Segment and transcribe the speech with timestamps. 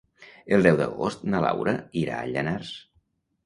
[0.57, 2.77] El deu d'agost na Laura irà a Llanars.